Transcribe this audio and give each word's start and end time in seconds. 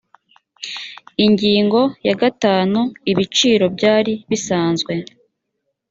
ingingo 1.25 1.81
ya 2.07 2.15
gatanu 2.21 2.79
ibiciro 3.11 3.65
byari 3.75 4.13
bisanzwe 4.29 4.93